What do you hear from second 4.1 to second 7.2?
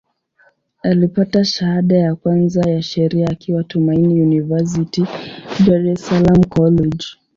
University, Dar es Salaam College.